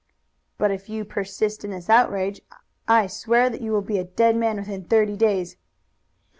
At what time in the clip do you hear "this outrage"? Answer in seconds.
1.69-2.41